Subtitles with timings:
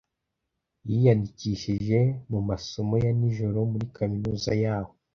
[0.89, 1.99] yiyandikishije
[2.31, 4.91] mu masomo ya nijoro muri kaminuza yaho.